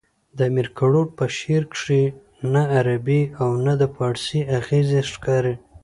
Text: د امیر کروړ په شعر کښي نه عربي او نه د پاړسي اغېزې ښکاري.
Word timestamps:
د 0.37 0.39
امیر 0.49 0.67
کروړ 0.77 1.07
په 1.17 1.25
شعر 1.37 1.63
کښي 1.73 2.03
نه 2.53 2.61
عربي 2.77 3.21
او 3.41 3.49
نه 3.65 3.73
د 3.81 3.83
پاړسي 3.95 4.41
اغېزې 4.57 5.01
ښکاري. 5.11 5.55